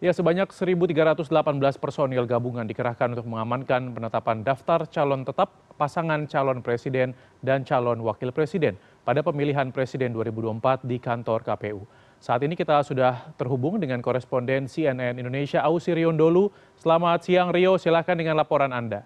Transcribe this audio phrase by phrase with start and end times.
[0.00, 1.28] Ya, sebanyak 1.318
[1.76, 7.12] personil gabungan dikerahkan untuk mengamankan penetapan daftar calon tetap pasangan calon presiden
[7.44, 11.84] dan calon wakil presiden pada pemilihan presiden 2024 di kantor KPU.
[12.16, 16.48] Saat ini kita sudah terhubung dengan koresponden CNN Indonesia Ausi Riondolu.
[16.80, 19.04] Selamat siang Rio, silakan dengan laporan Anda.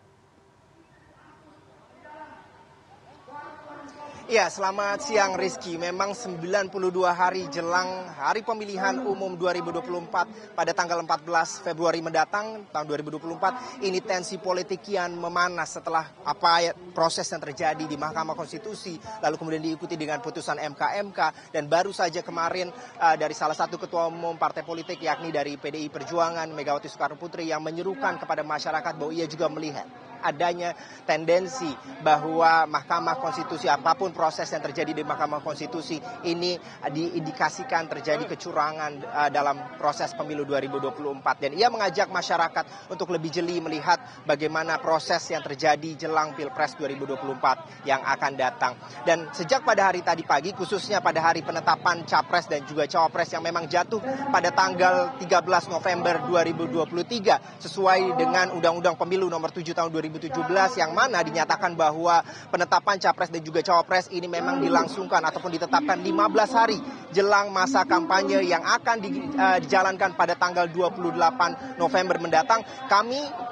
[4.35, 5.79] Ya, selamat siang Rizky.
[5.79, 6.67] Memang 92
[7.15, 14.43] hari jelang hari pemilihan umum 2024 pada tanggal 14 Februari mendatang tahun 2024 ini tensi
[14.43, 19.95] politik kian memanas setelah apa ya, proses yang terjadi di Mahkamah Konstitusi lalu kemudian diikuti
[19.95, 24.99] dengan putusan MK-MK dan baru saja kemarin uh, dari salah satu ketua umum partai politik
[24.99, 29.87] yakni dari PDI Perjuangan Megawati Soekarno Putri yang menyerukan kepada masyarakat bahwa ia juga melihat
[30.25, 30.73] adanya
[31.05, 31.69] tendensi
[32.01, 36.57] bahwa Mahkamah Konstitusi apa pun proses yang terjadi di Mahkamah Konstitusi ini
[36.89, 43.61] diindikasikan terjadi kecurangan uh, dalam proses pemilu 2024 dan ia mengajak masyarakat untuk lebih jeli
[43.61, 48.73] melihat bagaimana proses yang terjadi jelang Pilpres 2024 yang akan datang.
[49.05, 53.45] Dan sejak pada hari tadi pagi khususnya pada hari penetapan capres dan juga cawapres yang
[53.45, 54.01] memang jatuh
[54.33, 55.29] pada tanggal 13
[55.69, 62.23] November 2023 sesuai dengan Undang-Undang Pemilu nomor 7 tahun 2000 2017 yang mana dinyatakan bahwa
[62.55, 66.15] penetapan capres dan juga cawapres ini memang dilangsungkan ataupun ditetapkan 15
[66.55, 66.79] hari
[67.11, 72.63] jelang masa kampanye yang akan eh, dijalankan pada tanggal 28 November mendatang.
[72.87, 73.44] Kami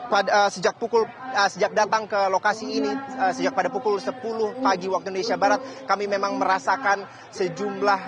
[0.52, 4.20] sejak pukul uh, sejak datang ke lokasi ini uh, sejak pada pukul 10
[4.60, 8.00] pagi waktu Indonesia Barat kami memang merasakan sejumlah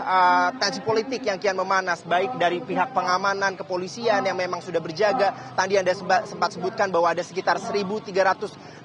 [0.60, 5.56] tensi politik yang kian memanas baik dari pihak pengamanan kepolisian yang memang sudah berjaga.
[5.56, 8.84] Tadi Anda sempat sebutkan bahwa ada sekitar 1318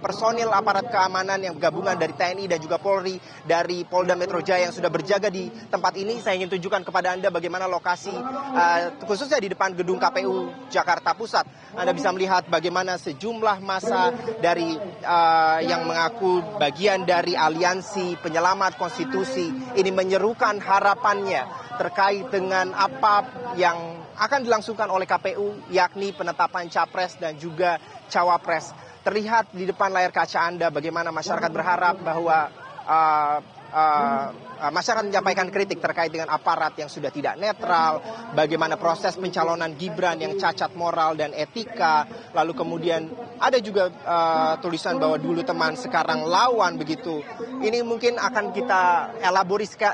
[0.00, 4.74] personil aparat keamanan yang gabungan dari TNI dan juga Polri dari Polda Metro Jaya yang
[4.74, 6.16] sudah berjaga di tempat ini.
[6.24, 8.14] Saya ingin tunjukkan kepada Anda bagaimana lokasi
[9.04, 11.76] khususnya di depan gedung KPU Jakarta Pusat.
[11.76, 18.78] Anda bisa melihat melihat bagaimana sejumlah masa dari uh, yang mengaku bagian dari aliansi penyelamat
[18.78, 21.42] konstitusi ini menyerukan harapannya
[21.82, 23.26] terkait dengan apa
[23.58, 23.74] yang
[24.14, 28.70] akan dilangsungkan oleh KPU yakni penetapan capres dan juga cawapres.
[29.02, 32.54] Terlihat di depan layar kaca Anda bagaimana masyarakat berharap bahwa
[32.86, 33.42] uh,
[34.68, 38.04] masyarakat menyampaikan kritik terkait dengan aparat yang sudah tidak netral,
[38.36, 42.04] bagaimana proses pencalonan Gibran yang cacat moral dan etika,
[42.36, 43.08] lalu kemudian
[43.40, 47.24] ada juga uh, tulisan bahwa dulu teman sekarang lawan begitu.
[47.64, 49.16] Ini mungkin akan kita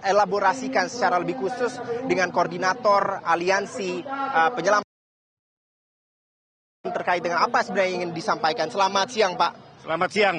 [0.05, 4.87] elaborasikan secara lebih khusus dengan koordinator aliansi uh, penyelamat
[6.89, 8.67] terkait dengan apa sebenarnya yang ingin disampaikan.
[8.73, 9.53] Selamat siang Pak.
[9.85, 10.37] Selamat siang.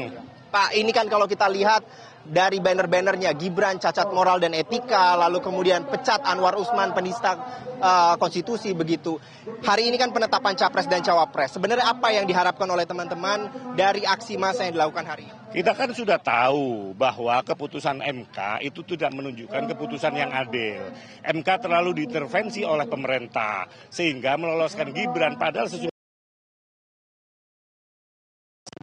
[0.49, 1.85] Pak, ini kan kalau kita lihat
[2.29, 7.35] dari banner-bannernya Gibran cacat moral dan etika, lalu kemudian pecat Anwar Usman penista
[7.81, 9.17] uh, konstitusi begitu.
[9.65, 11.57] Hari ini kan penetapan capres dan cawapres.
[11.57, 15.37] Sebenarnya apa yang diharapkan oleh teman-teman dari aksi massa yang dilakukan hari ini?
[15.49, 20.93] Kita kan sudah tahu bahwa keputusan MK itu tidak menunjukkan keputusan yang adil.
[21.25, 25.89] MK terlalu diintervensi oleh pemerintah sehingga meloloskan Gibran padahal sesuai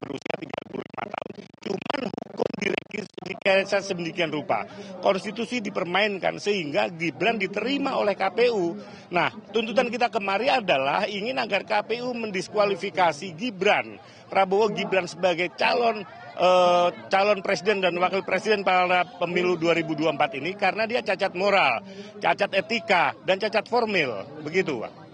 [0.02, 1.32] berusia 35 tahun.
[1.62, 2.00] Cuman
[2.56, 4.64] direkayasa sedemikian rupa.
[5.04, 8.76] Konstitusi dipermainkan sehingga Gibran diterima oleh KPU.
[9.12, 14.00] Nah, tuntutan kita kemarin adalah ingin agar KPU mendiskualifikasi Gibran.
[14.26, 16.02] Prabowo Gibran sebagai calon
[16.34, 21.84] uh, calon presiden dan wakil presiden pada pemilu 2024 ini karena dia cacat moral,
[22.18, 24.26] cacat etika, dan cacat formil.
[24.42, 25.05] Begitu, Pak.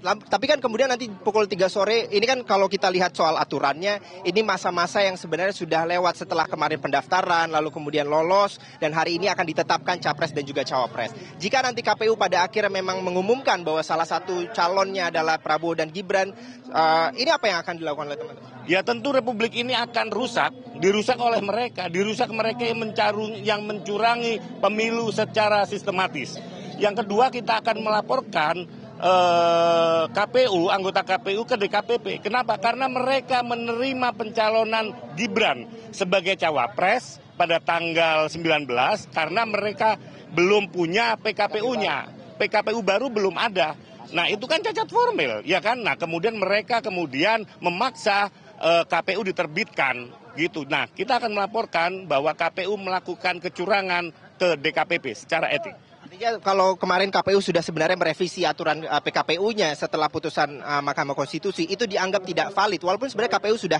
[0.00, 4.40] Tapi kan kemudian nanti pukul 3 sore, ini kan kalau kita lihat soal aturannya, ini
[4.46, 9.44] masa-masa yang sebenarnya sudah lewat setelah kemarin pendaftaran, lalu kemudian lolos, dan hari ini akan
[9.44, 11.12] ditetapkan capres dan juga cawapres.
[11.42, 16.30] Jika nanti KPU pada akhirnya memang mengumumkan bahwa salah satu calonnya adalah Prabowo dan Gibran,
[16.70, 18.50] uh, ini apa yang akan dilakukan oleh teman-teman?
[18.70, 24.38] Ya tentu Republik ini akan rusak, dirusak oleh mereka, dirusak mereka yang, mencarung, yang mencurangi
[24.62, 26.38] pemilu secara sistematis.
[26.80, 28.64] Yang kedua kita akan melaporkan
[29.00, 32.06] eh, KPU, anggota KPU ke DKPP.
[32.20, 32.60] Kenapa?
[32.60, 38.68] Karena mereka menerima pencalonan Gibran sebagai cawapres pada tanggal 19
[39.10, 39.96] karena mereka
[40.36, 42.20] belum punya PKPU-nya.
[42.36, 43.76] PKPU baru belum ada.
[44.10, 45.80] Nah, itu kan cacat formil, ya kan?
[45.80, 48.28] Nah, kemudian mereka kemudian memaksa
[48.60, 50.66] eh, KPU diterbitkan gitu.
[50.66, 54.10] Nah, kita akan melaporkan bahwa KPU melakukan kecurangan
[54.40, 55.89] ke DKPP secara etik.
[56.10, 61.70] Artinya kalau kemarin KPU sudah sebenarnya merevisi aturan uh, PKPU-nya setelah putusan uh, Mahkamah Konstitusi
[61.70, 63.78] itu dianggap tidak valid walaupun sebenarnya KPU sudah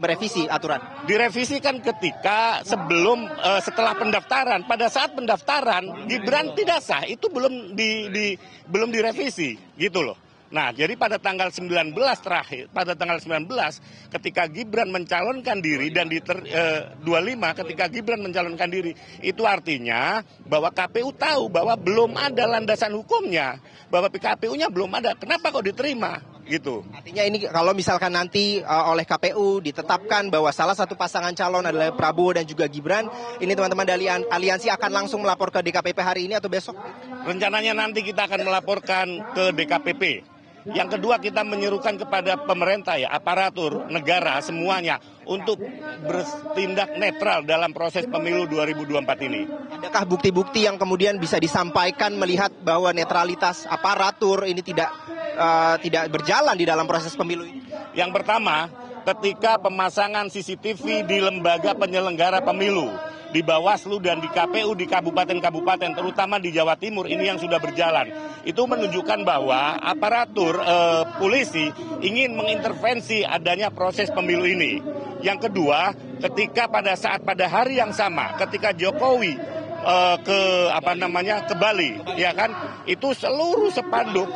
[0.00, 0.80] merevisi aturan.
[1.04, 4.64] Direvisi kan ketika sebelum uh, setelah pendaftaran.
[4.64, 8.26] Pada saat pendaftaran Gibran tidak sah itu belum di, di
[8.64, 10.27] belum direvisi gitu loh.
[10.48, 11.92] Nah, jadi pada tanggal 19
[12.24, 13.44] terakhir, pada tanggal 19
[14.08, 20.24] ketika Gibran mencalonkan diri dan di ter, eh, 25 ketika Gibran mencalonkan diri, itu artinya
[20.48, 23.60] bahwa KPU tahu bahwa belum ada landasan hukumnya,
[23.92, 25.12] bahwa PKPU-nya belum ada.
[25.20, 26.16] Kenapa kok diterima?
[26.48, 26.80] Gitu.
[26.96, 31.92] Artinya ini kalau misalkan nanti uh, oleh KPU ditetapkan bahwa salah satu pasangan calon adalah
[31.92, 33.04] Prabowo dan juga Gibran,
[33.36, 36.72] ini teman-teman dari aliansi akan langsung melapor ke DKPP hari ini atau besok?
[37.28, 39.06] Rencananya nanti kita akan melaporkan
[39.36, 40.02] ke DKPP.
[40.66, 45.62] Yang kedua kita menyerukan kepada pemerintah ya, aparatur negara semuanya untuk
[46.02, 49.42] bertindak netral dalam proses pemilu 2024 ini.
[49.78, 54.90] Adakah bukti-bukti yang kemudian bisa disampaikan melihat bahwa netralitas aparatur ini tidak
[55.38, 57.62] uh, tidak berjalan di dalam proses pemilu ini?
[57.94, 58.66] Yang pertama,
[59.06, 62.92] ketika pemasangan CCTV di lembaga penyelenggara pemilu
[63.28, 68.08] di Bawaslu dan di KPU di kabupaten-kabupaten terutama di Jawa Timur ini yang sudah berjalan
[68.48, 71.68] itu menunjukkan bahwa aparatur eh, polisi
[72.00, 74.80] ingin mengintervensi adanya proses pemilu ini.
[75.20, 75.92] Yang kedua,
[76.22, 79.36] ketika pada saat pada hari yang sama ketika Jokowi
[79.84, 80.40] eh, ke
[80.72, 84.28] apa namanya ke Bali ya kan itu seluruh sepanduk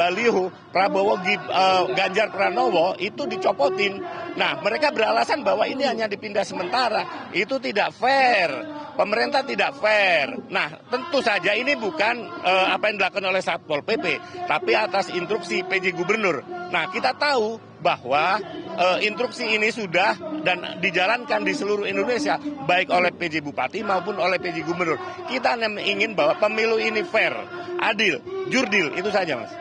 [0.00, 4.00] baliho Prabowo uh, Ganjar Pranowo itu dicopotin.
[4.40, 7.28] Nah, mereka beralasan bahwa ini hanya dipindah sementara.
[7.36, 8.48] Itu tidak fair.
[8.96, 10.32] Pemerintah tidak fair.
[10.48, 15.66] Nah, tentu saja ini bukan uh, apa yang dilakukan oleh Satpol PP, tapi atas instruksi
[15.66, 16.40] PJ Gubernur.
[16.70, 18.38] Nah, kita tahu bahwa
[18.76, 20.14] uh, instruksi ini sudah
[20.44, 22.36] dan dijalankan di seluruh Indonesia,
[22.68, 25.00] baik oleh PJ Bupati maupun oleh PJ Gubernur.
[25.26, 27.32] Kita ingin bahwa pemilu ini fair,
[27.80, 28.20] adil,
[28.52, 29.52] jurdil, itu saja, Mas.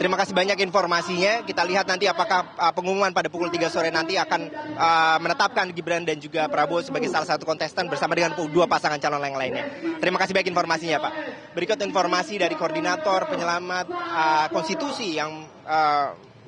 [0.00, 1.44] Terima kasih banyak informasinya.
[1.44, 4.48] Kita lihat nanti apakah uh, pengumuman pada pukul 3 sore nanti akan
[4.80, 9.20] uh, menetapkan Gibran dan juga Prabowo sebagai salah satu kontestan bersama dengan dua pasangan calon
[9.20, 9.68] yang lainnya.
[10.00, 11.12] Terima kasih banyak informasinya, Pak.
[11.52, 15.44] Berikut informasi dari koordinator penyelamat uh, konstitusi yang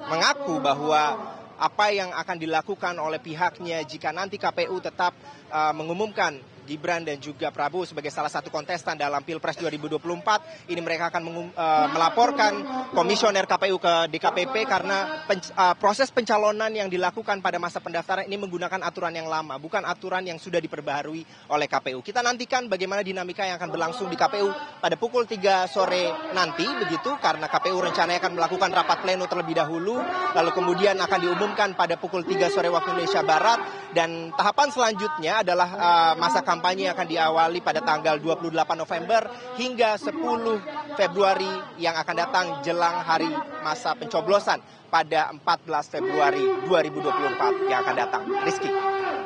[0.00, 1.20] mengaku bahwa
[1.60, 5.14] apa yang akan dilakukan oleh pihaknya jika nanti KPU tetap
[5.52, 10.70] uh, mengumumkan Gibran dan juga Prabowo sebagai salah satu kontestan dalam Pilpres 2024.
[10.70, 12.52] Ini mereka akan uh, melaporkan
[12.94, 18.38] komisioner KPU ke DKPP karena pen, uh, proses pencalonan yang dilakukan pada masa pendaftaran ini
[18.38, 22.00] menggunakan aturan yang lama, bukan aturan yang sudah diperbaharui oleh KPU.
[22.00, 27.14] Kita nantikan bagaimana dinamika yang akan berlangsung di KPU pada pukul 3 sore nanti begitu
[27.18, 29.98] karena KPU rencananya akan melakukan rapat pleno terlebih dahulu
[30.32, 33.58] lalu kemudian akan diumumkan pada pukul 3 sore waktu Indonesia Barat
[33.92, 39.24] dan tahapan selanjutnya adalah uh, masa kampanye akan diawali pada tanggal 28 November
[39.56, 41.48] hingga 10 Februari
[41.80, 43.32] yang akan datang jelang hari
[43.64, 44.60] masa pencoblosan
[44.92, 48.22] pada 14 Februari 2024 yang akan datang.
[48.44, 48.68] Rizky.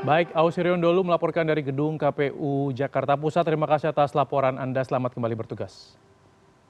[0.06, 3.50] Baik, Ausirion Dolu melaporkan dari gedung KPU Jakarta Pusat.
[3.50, 4.86] Terima kasih atas laporan Anda.
[4.86, 5.98] Selamat kembali bertugas.